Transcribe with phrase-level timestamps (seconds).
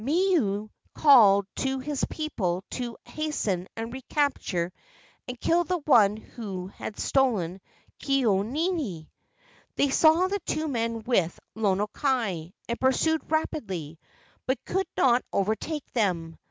[0.03, 4.73] Milu called to his people to hasten and capture
[5.27, 7.61] and kill the one who had stolen
[7.99, 9.11] Ke au nini.
[9.75, 13.99] They saw the two men with Lono kai, and pursued rapidly,
[14.47, 16.39] but could not overtake them.